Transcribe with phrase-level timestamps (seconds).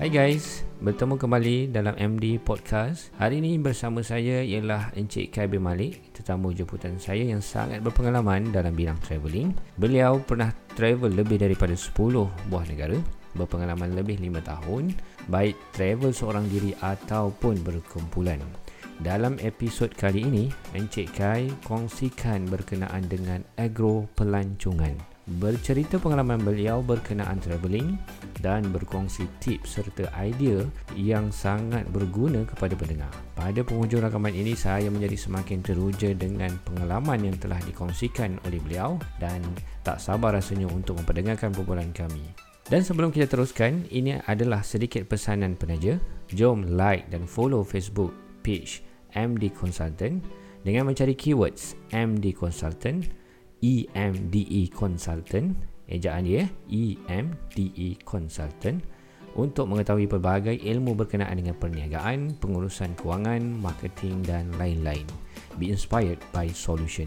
[0.00, 3.12] Hai guys, bertemu kembali dalam MD Podcast.
[3.20, 8.48] Hari ini bersama saya ialah Encik Kai bin Malik, tetamu jemputan saya yang sangat berpengalaman
[8.48, 9.52] dalam bidang travelling.
[9.76, 11.92] Beliau pernah travel lebih daripada 10
[12.48, 12.96] buah negara,
[13.36, 14.96] berpengalaman lebih 5 tahun,
[15.28, 18.40] baik travel seorang diri ataupun berkumpulan.
[19.04, 27.38] Dalam episod kali ini, Encik Kai kongsikan berkenaan dengan agro pelancongan bercerita pengalaman beliau berkenaan
[27.38, 27.94] travelling
[28.42, 30.66] dan berkongsi tips serta idea
[30.98, 33.12] yang sangat berguna kepada pendengar.
[33.38, 38.98] Pada penghujung rakaman ini saya menjadi semakin teruja dengan pengalaman yang telah dikongsikan oleh beliau
[39.22, 39.38] dan
[39.86, 42.26] tak sabar rasanya untuk memperdengarkan perbualan kami.
[42.66, 45.98] Dan sebelum kita teruskan, ini adalah sedikit pesanan penaja.
[46.30, 48.14] Jom like dan follow Facebook
[48.46, 48.86] page
[49.18, 50.22] MD Consultant
[50.62, 53.19] dengan mencari keywords MD Consultant
[53.60, 58.78] EMDE Consultant ejaan dia EMDE Consultant
[59.38, 65.06] untuk mengetahui pelbagai ilmu berkenaan dengan perniagaan, pengurusan kewangan, marketing dan lain-lain.
[65.58, 67.06] Be inspired by solution.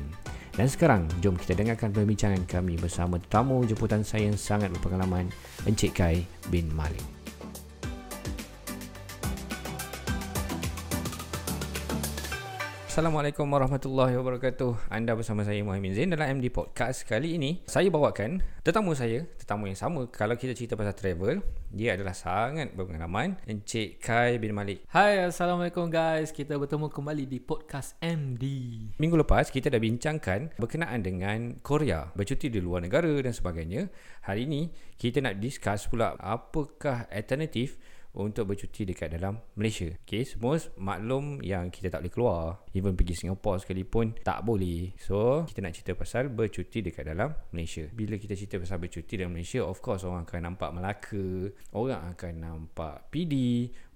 [0.54, 5.28] Dan sekarang, jom kita dengarkan perbincangan kami bersama tetamu jemputan saya yang sangat berpengalaman,
[5.66, 6.24] Encik Kai
[6.54, 7.23] bin Malik.
[12.94, 14.86] Assalamualaikum warahmatullahi wabarakatuh.
[14.94, 16.14] Anda bersama saya Muhammad Zain.
[16.14, 20.78] Dalam MD Podcast Kali ini saya bawakan tetamu saya Tetamu yang sama Kalau kita cerita
[20.78, 21.42] pasal travel
[21.74, 24.86] Dia adalah sangat berpengalaman Encik Kai bin Malik.
[24.94, 26.30] Hai Assalamualaikum guys.
[26.30, 28.46] Kita bertemu kembali di Podcast MD
[29.02, 33.90] Minggu lepas kita dah bincangkan Berkenaan dengan Korea Bercuti di luar negara dan sebagainya.
[34.30, 34.70] Hari ini
[35.02, 37.74] kita nak discuss pula Apakah alternatif
[38.14, 39.90] untuk bercuti dekat dalam Malaysia.
[40.06, 42.42] Okay, semua maklum yang kita tak boleh keluar.
[42.78, 44.94] Even pergi Singapore sekalipun tak boleh.
[45.02, 47.90] So, kita nak cerita pasal bercuti dekat dalam Malaysia.
[47.90, 52.34] Bila kita cerita pasal bercuti dalam Malaysia, of course orang akan nampak Melaka, orang akan
[52.38, 53.34] nampak PD,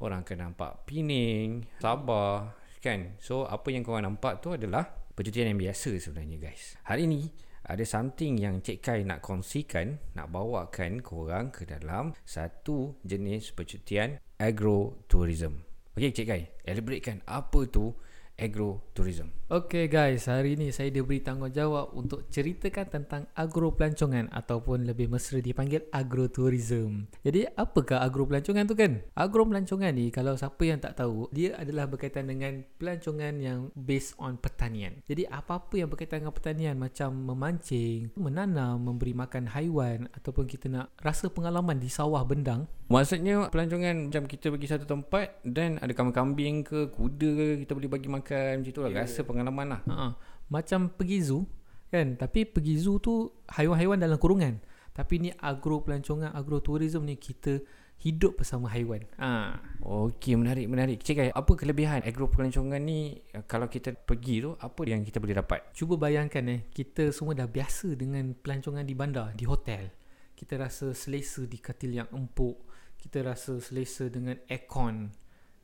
[0.02, 3.18] orang akan nampak Pening, Sabah, kan?
[3.22, 6.78] So, apa yang korang nampak tu adalah percutian yang biasa sebenarnya guys.
[6.86, 7.26] Hari ni
[7.68, 14.24] ada something yang Cik Kai nak kongsikan, nak bawakan korang ke dalam satu jenis percutian
[14.40, 15.68] agro-tourism.
[16.00, 17.92] Okey Cik Kai, elaboratekan apa tu
[18.40, 19.36] agro-tourism.
[19.48, 25.40] Okay guys, hari ini saya diberi tanggungjawab untuk ceritakan tentang agro pelancongan ataupun lebih mesra
[25.40, 27.08] dipanggil agro-tourism.
[27.24, 29.00] Jadi apakah agro pelancongan tu kan?
[29.16, 34.20] Agro pelancongan ni kalau siapa yang tak tahu, dia adalah berkaitan dengan pelancongan yang based
[34.20, 35.00] on pertanian.
[35.08, 40.92] Jadi apa-apa yang berkaitan dengan pertanian macam memancing, menanam, memberi makan haiwan ataupun kita nak
[41.00, 42.68] rasa pengalaman di sawah bendang.
[42.88, 47.92] Maksudnya pelancongan macam kita pergi satu tempat dan ada kambing-kambing ke, kuda ke, kita boleh
[47.92, 48.92] bagi makan macam tu lah.
[48.92, 49.04] Yeah.
[49.04, 49.82] Rasa pengalaman lah.
[49.86, 50.08] Ha-ha.
[50.48, 51.44] Macam pergi zoo
[51.92, 52.16] kan.
[52.16, 54.58] Tapi pergi zoo tu haiwan-haiwan dalam kurungan.
[54.98, 57.62] Tapi ni agro pelancongan, agro tourism ni kita
[57.98, 59.06] hidup bersama haiwan.
[59.18, 59.58] Ha.
[59.82, 61.02] Okey, menarik, menarik.
[61.02, 63.18] Cik apa kelebihan agro pelancongan ni
[63.50, 65.74] kalau kita pergi tu, apa yang kita boleh dapat?
[65.74, 69.90] Cuba bayangkan eh, kita semua dah biasa dengan pelancongan di bandar, di hotel.
[70.38, 72.62] Kita rasa selesa di katil yang empuk.
[72.98, 75.14] Kita rasa selesa dengan aircon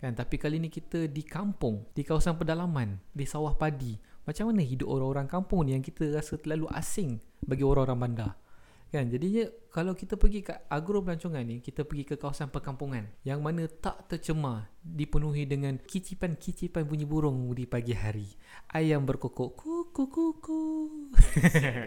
[0.04, 0.20] Kan?
[0.20, 3.96] Tapi kali ni kita di kampung, di kawasan pedalaman, di sawah padi.
[4.28, 8.32] Macam mana hidup orang-orang kampung ni yang kita rasa terlalu asing bagi orang-orang bandar?
[8.92, 9.08] Kan?
[9.08, 13.64] Jadinya kalau kita pergi ke agro pelancongan ni, kita pergi ke kawasan perkampungan yang mana
[13.72, 18.28] tak tercemar, dipenuhi dengan kicipan-kicipan bunyi burung di pagi hari.
[18.76, 20.90] Ayam berkokok, kuku kuku.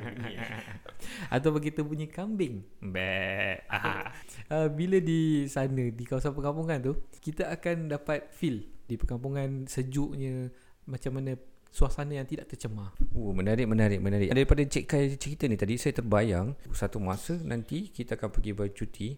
[1.34, 2.62] Atau begitu bunyi kambing.
[2.78, 3.58] Be.
[3.66, 10.54] uh, bila di sana di kawasan perkampungan tu, kita akan dapat feel di perkampungan sejuknya
[10.86, 11.34] macam mana
[11.76, 12.96] suasana yang tidak tercemar.
[13.12, 14.32] Oh, menarik, menarik, menarik.
[14.32, 19.08] Daripada Cik Kai cerita ni tadi, saya terbayang satu masa nanti kita akan pergi bercuti.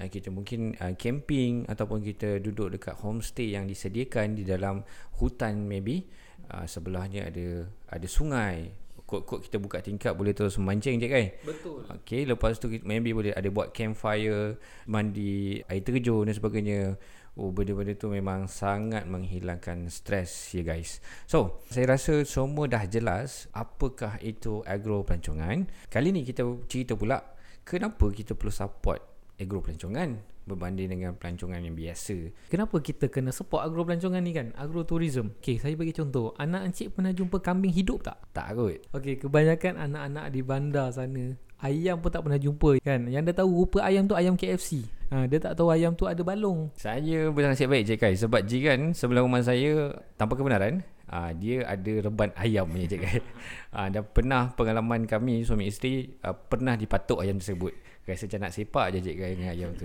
[0.00, 4.82] Uh, kita mungkin uh, camping ataupun kita duduk dekat homestay yang disediakan di dalam
[5.22, 6.10] hutan maybe.
[6.48, 8.72] Uh, sebelahnya ada ada sungai.
[9.08, 11.26] Kod-kod kita buka tingkap boleh terus memancing je kan?
[11.40, 11.80] Betul.
[12.04, 17.00] Okay, lepas tu maybe boleh ada buat campfire, mandi air terjun dan sebagainya.
[17.38, 21.00] Oh benda-benda tu memang sangat menghilangkan stres ya guys.
[21.24, 25.70] So, saya rasa semua dah jelas apakah itu agro pelancongan.
[25.88, 27.22] Kali ni kita cerita pula
[27.64, 29.00] kenapa kita perlu support
[29.38, 30.18] agro pelancongan
[30.48, 32.32] berbanding dengan pelancongan yang biasa.
[32.48, 34.50] Kenapa kita kena support agro pelancongan ni kan?
[34.56, 35.36] Agro tourism.
[35.38, 36.32] Okay, saya bagi contoh.
[36.40, 38.16] Anak encik pernah jumpa kambing hidup tak?
[38.32, 38.80] Tak kot.
[38.96, 43.06] Okay, kebanyakan anak-anak di bandar sana ayam pun tak pernah jumpa kan.
[43.10, 44.86] Yang dia tahu rupa ayam tu ayam KFC.
[45.08, 46.68] Ha, dia tak tahu ayam tu ada balung.
[46.76, 51.92] Saya bernasib baik je Kai sebab jiran sebelah rumah saya tanpa kebenaran ha, dia ada
[52.04, 53.20] reban ayam ni Cik Kai.
[53.68, 57.72] Ha, dan pernah pengalaman kami suami isteri ha, pernah dipatuk ayam tersebut.
[58.08, 59.84] Rasa macam nak sepak je Cik dengan ayam tu.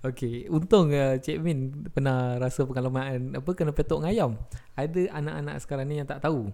[0.00, 4.30] Okey, untung uh, Cik Min pernah rasa pengalaman apa kena petok dengan ayam.
[4.74, 6.50] Ada anak-anak sekarang ni yang tak tahu.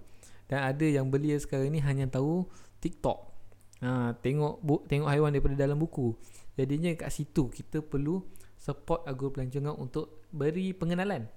[0.46, 2.44] Dan ada yang belia sekarang ni hanya tahu
[2.84, 3.32] TikTok.
[3.80, 6.16] Ha, tengok bu, tengok haiwan daripada dalam buku.
[6.56, 8.24] Jadinya kat situ kita perlu
[8.56, 11.28] support agro pelancongan untuk beri pengenalan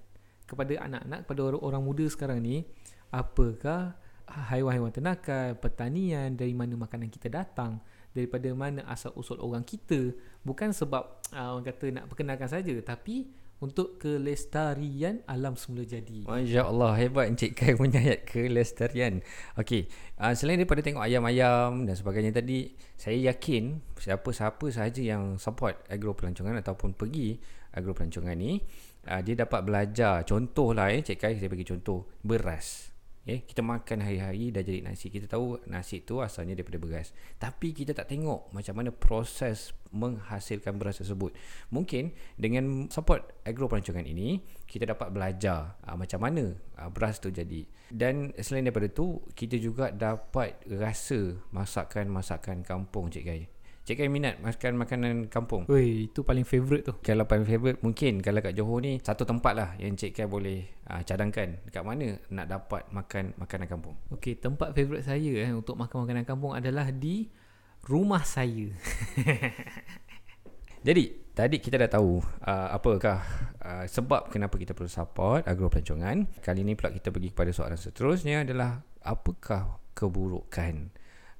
[0.48, 2.66] kepada anak-anak kepada orang, orang muda sekarang ni
[3.12, 3.94] apakah
[4.30, 10.74] haiwan-haiwan ternakan, pertanian, dari mana makanan kita datang daripada mana asal usul orang kita bukan
[10.74, 13.30] sebab uh, orang kata nak perkenalkan saja tapi
[13.60, 16.24] untuk kelestarian alam semula jadi.
[16.24, 19.20] Masya Allah hebat Encik Kai punya ayat kelestarian.
[19.60, 19.84] Okey,
[20.16, 26.16] uh, selain daripada tengok ayam-ayam dan sebagainya tadi, saya yakin siapa-siapa sahaja yang support agro
[26.16, 27.36] pelancongan ataupun pergi
[27.76, 28.64] agro pelancongan ni,
[29.04, 30.24] uh, dia dapat belajar.
[30.24, 32.88] Contohlah eh, Encik Kai saya bagi contoh, beras.
[33.20, 35.12] Okay, kita makan hari-hari dah jadi nasi.
[35.12, 37.12] Kita tahu nasi tu asalnya daripada beras.
[37.36, 41.36] Tapi kita tak tengok macam mana proses menghasilkan beras tersebut.
[41.68, 47.28] Mungkin dengan support agro perancangan ini, kita dapat belajar uh, macam mana uh, beras tu
[47.28, 47.68] jadi.
[47.92, 53.59] Dan selain daripada tu, kita juga dapat rasa masakan-masakan kampung Cik Gai.
[53.90, 55.66] Cik Kai minat makan makanan kampung.
[55.66, 56.94] Weh, itu paling favourite tu.
[57.02, 60.62] Kalau paling favourite mungkin kalau kat Johor ni satu tempat lah yang Cik Kai boleh
[60.86, 63.98] uh, cadangkan dekat mana nak dapat makan makanan kampung.
[64.14, 67.34] Okey, tempat favourite saya eh untuk makan makanan kampung adalah di
[67.82, 68.70] rumah saya.
[70.86, 73.18] Jadi, tadi kita dah tahu uh, apakah
[73.58, 76.30] uh, sebab kenapa kita perlu support agro pelancongan.
[76.38, 80.94] Kali ni pula kita pergi kepada soalan seterusnya adalah apakah keburukan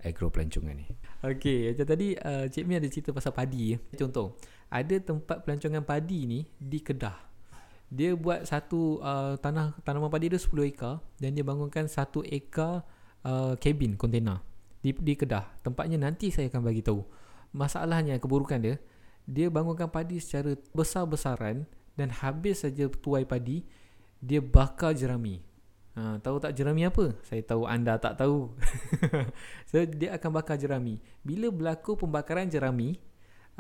[0.05, 0.87] agro pelancongan ni?
[1.21, 3.77] Okey, macam tadi uh, Cik Mi ada cerita pasal padi.
[3.97, 4.37] Contoh,
[4.71, 7.17] ada tempat pelancongan padi ni di Kedah.
[7.91, 12.87] Dia buat satu uh, tanah tanaman padi dia 10 ekar dan dia bangunkan satu ekar
[13.27, 14.39] uh, cabin container
[14.79, 15.61] di di Kedah.
[15.67, 17.03] Tempatnya nanti saya akan bagi tahu.
[17.51, 18.79] Masalahnya keburukan dia,
[19.27, 21.67] dia bangunkan padi secara besar-besaran
[21.99, 23.67] dan habis saja tuai padi,
[24.23, 25.43] dia bakar jerami.
[26.01, 27.13] Ha, tahu tak jerami apa?
[27.29, 28.57] Saya tahu anda tak tahu.
[29.69, 30.97] so, dia akan bakar jerami.
[31.21, 32.97] Bila berlaku pembakaran jerami,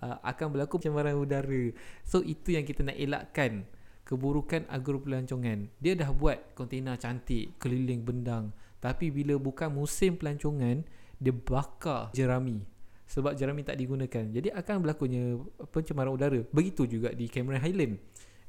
[0.00, 1.76] uh, akan berlaku pencemaran udara.
[2.00, 3.69] So, itu yang kita nak elakkan.
[4.08, 5.69] Keburukan agro pelancongan.
[5.84, 8.56] Dia dah buat kontena cantik, keliling bendang.
[8.81, 10.81] Tapi bila bukan musim pelancongan,
[11.20, 12.64] dia bakar jerami.
[13.04, 14.25] Sebab jerami tak digunakan.
[14.32, 15.37] Jadi, akan berlakunya
[15.69, 16.40] pencemaran udara.
[16.56, 18.00] Begitu juga di Cameron Highland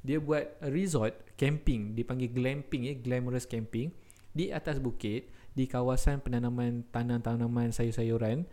[0.01, 1.93] dia buat resort camping.
[1.93, 3.93] Dipanggil glamping ya glamorous camping.
[4.31, 8.45] Di atas bukit di kawasan penanaman tanam-tanaman sayur-sayuran.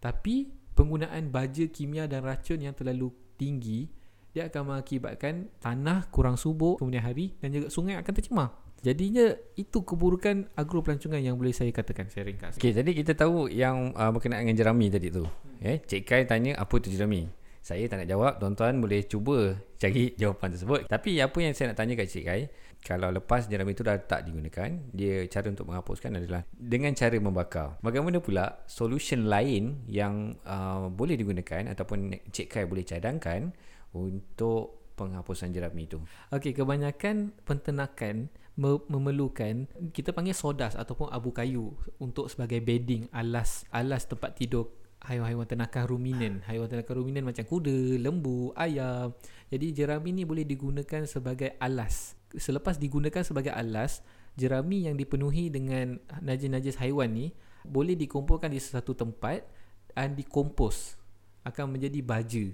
[0.00, 3.88] Tapi penggunaan baja kimia dan racun yang terlalu tinggi
[4.30, 8.48] dia akan mengakibatkan tanah kurang subur kemudian hari dan juga sungai akan tercemar.
[8.80, 12.56] Jadinya itu keburukan agro pelancongan yang boleh saya katakan saya ringkas.
[12.56, 15.26] Okay, jadi kita tahu yang uh, berkenaan dengan jerami tadi tu.
[15.26, 15.60] Hmm.
[15.60, 20.12] eh Cik Kai tanya apa tu jerami saya tak nak jawab Tuan-tuan boleh cuba Cari
[20.20, 20.80] jawapan tersebut.
[20.88, 22.42] Tapi apa yang saya nak tanya kat Cik Kai
[22.80, 27.76] Kalau lepas jerami itu dah tak digunakan Dia cara untuk menghapuskan adalah Dengan cara membakar.
[27.84, 33.52] Bagaimana pula Solution lain Yang uh, boleh digunakan Ataupun Cik Kai boleh cadangkan
[33.92, 36.00] Untuk penghapusan jerami itu?
[36.32, 38.28] Okey, kebanyakan penternakan
[38.60, 39.64] memerlukan
[39.96, 44.68] kita panggil sodas ataupun abu kayu untuk sebagai bedding alas alas tempat tidur
[45.04, 46.34] haiwan-haiwan ternakan ruminan.
[46.44, 49.16] Haiwan ternakan ruminan macam kuda, lembu, ayam.
[49.48, 52.14] Jadi jerami ni boleh digunakan sebagai alas.
[52.36, 54.04] Selepas digunakan sebagai alas,
[54.38, 57.34] jerami yang dipenuhi dengan najis-najis haiwan ni
[57.66, 59.44] boleh dikumpulkan di satu tempat
[59.92, 60.96] dan dikompos
[61.44, 62.44] akan menjadi baja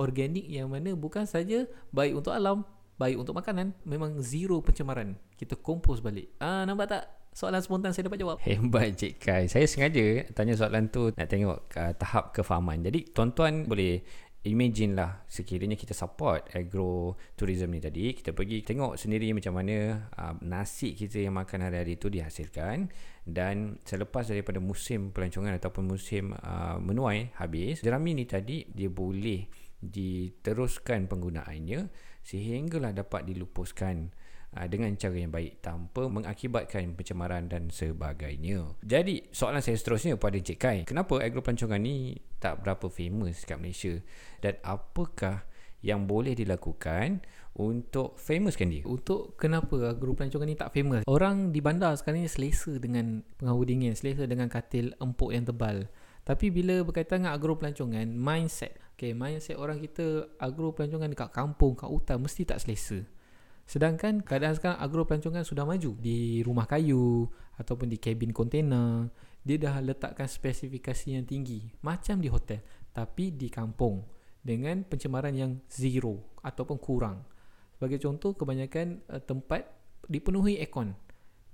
[0.00, 2.64] organik yang mana bukan saja baik untuk alam,
[2.96, 5.12] baik untuk makanan, memang zero pencemaran.
[5.36, 6.32] Kita kompos balik.
[6.40, 7.04] Ah nampak tak?
[7.30, 8.36] Soalan spontan saya dapat jawab.
[8.42, 9.44] Hebat Cik Kai.
[9.46, 12.82] Saya sengaja tanya soalan tu nak tengok uh, tahap kefahaman.
[12.84, 14.02] Jadi tuan-tuan boleh
[14.40, 20.08] imagine lah sekiranya kita support agro tourism ni tadi kita pergi tengok sendiri macam mana
[20.16, 22.88] uh, nasi kita yang makan hari-hari tu dihasilkan
[23.28, 29.44] dan selepas daripada musim pelancongan ataupun musim uh, menuai habis jerami ni tadi dia boleh
[29.80, 31.80] diteruskan penggunaannya
[32.24, 34.12] sehinggalah dapat dilupuskan
[34.50, 38.74] Ah, dengan cara yang baik tanpa mengakibatkan pencemaran dan sebagainya.
[38.82, 43.62] Jadi, soalan saya seterusnya pada Cik Kai, kenapa agro pelancongan ni tak berapa famous kat
[43.62, 44.02] Malaysia
[44.42, 45.46] dan apakah
[45.86, 47.22] yang boleh dilakukan
[47.54, 48.82] untuk famouskan dia?
[48.90, 51.06] Untuk kenapa agro pelancongan ni tak famous?
[51.06, 55.86] Orang di bandar sekarang ni selesa dengan pengawu dingin, selesa dengan katil empuk yang tebal.
[56.26, 58.74] Tapi bila berkaitan dengan agro pelancongan, mindset.
[58.98, 63.06] Okay, mindset orang kita agro pelancongan dekat kampung, kat hutan mesti tak selesa.
[63.70, 69.06] Sedangkan keadaan sekarang agro pelancongan sudah maju di rumah kayu ataupun di kabin kontena.
[69.46, 74.02] Dia dah letakkan spesifikasi yang tinggi macam di hotel tapi di kampung
[74.42, 77.22] dengan pencemaran yang zero ataupun kurang.
[77.78, 79.70] Sebagai contoh, kebanyakan uh, tempat
[80.10, 80.90] dipenuhi aircon.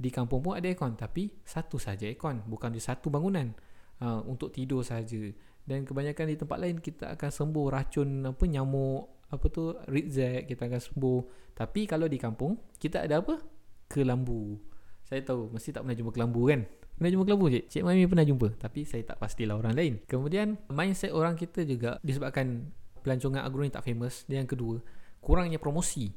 [0.01, 3.53] Di kampung pun ada aircon tapi satu saja aircon, bukan di satu bangunan
[4.01, 5.21] uh, untuk tidur saja.
[5.67, 10.71] Dan kebanyakan di tempat lain kita akan sembuh racun apa nyamuk apa tu rizek kita
[10.71, 11.21] akan sembuh.
[11.57, 13.43] Tapi kalau di kampung kita ada apa?
[13.91, 14.59] Kelambu.
[15.07, 16.67] Saya tahu mesti tak pernah jumpa kelambu kan?
[16.97, 17.65] Pernah jumpa kelambu cik?
[17.69, 22.01] Cik Mami pernah jumpa Tapi saya tak pastilah orang lain Kemudian mindset orang kita juga
[22.01, 22.73] Disebabkan
[23.05, 24.81] pelancongan agro ni tak famous Dan yang kedua
[25.21, 26.09] Kurangnya promosi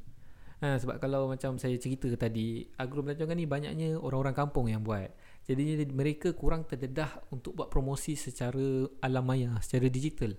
[0.64, 5.12] ha, Sebab kalau macam saya cerita tadi Agro pelancongan ni banyaknya orang-orang kampung yang buat
[5.44, 10.32] Jadi mereka kurang terdedah Untuk buat promosi secara alam maya Secara digital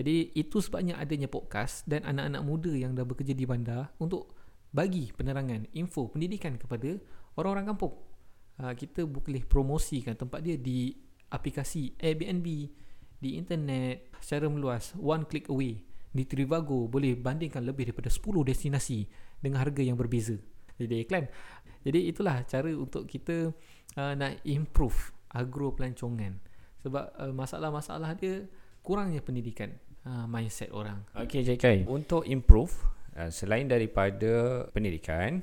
[0.00, 4.32] Jadi itu sebabnya adanya podcast Dan anak-anak muda yang dah bekerja di bandar Untuk
[4.70, 6.94] bagi penerangan, info, pendidikan kepada
[7.34, 7.94] orang-orang kampung.
[8.60, 10.94] Uh, kita boleh promosikan tempat dia di
[11.26, 12.46] aplikasi Airbnb
[13.20, 15.82] di internet secara meluas one click away.
[16.10, 19.06] Di Trivago boleh bandingkan lebih daripada 10 destinasi
[19.42, 20.38] dengan harga yang berbeza.
[20.78, 21.26] Jadi iklan.
[21.82, 23.50] Jadi itulah cara untuk kita
[23.98, 26.38] uh, nak improve agro pelancongan
[26.82, 28.46] sebab uh, masalah-masalah dia
[28.82, 29.70] kurangnya pendidikan
[30.06, 32.72] uh, mindset orang okey JK untuk improve
[33.16, 35.42] uh, selain daripada pendidikan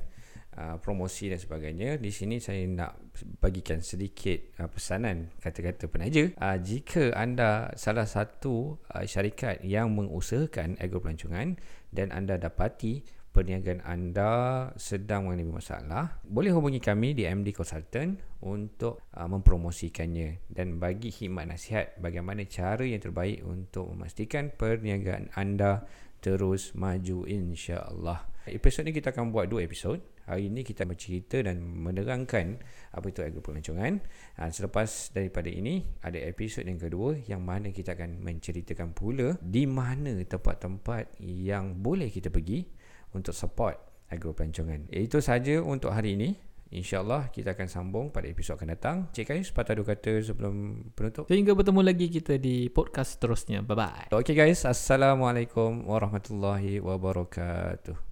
[0.57, 2.01] uh, promosi dan sebagainya.
[2.01, 2.97] Di sini saya nak
[3.39, 6.33] bagikan sedikit uh, pesanan kata-kata penaja.
[6.35, 11.55] Uh, jika anda salah satu uh, syarikat yang mengusahakan agro pelancongan
[11.93, 13.05] dan anda dapati
[13.37, 14.33] perniagaan anda
[14.81, 21.45] sedang mengalami masalah, boleh hubungi kami di MD Consultant untuk uh, mempromosikannya dan bagi khidmat
[21.45, 25.85] nasihat bagaimana cara yang terbaik untuk memastikan perniagaan anda
[26.17, 28.25] terus maju insya-Allah.
[28.49, 30.01] Episod ni kita akan buat dua episod.
[30.27, 32.59] Hari ini kita bercerita dan menerangkan
[32.91, 33.99] apa itu agro pelancongan.
[34.39, 39.63] Ha, selepas daripada ini ada episod yang kedua yang mana kita akan menceritakan pula di
[39.69, 42.76] mana tempat-tempat yang boleh kita pergi
[43.17, 43.75] untuk support
[44.07, 44.87] agro pelancongan.
[44.93, 46.29] Itu saja untuk hari ini.
[46.67, 48.97] InsyaAllah kita akan sambung pada episod akan datang.
[49.15, 51.23] Cik Kayu, sepatah dua kata sebelum penutup.
[51.31, 53.63] Sehingga bertemu lagi kita di podcast seterusnya.
[53.63, 54.11] Bye-bye.
[54.11, 58.06] Okay guys, Assalamualaikum warahmatullahi wabarakatuh.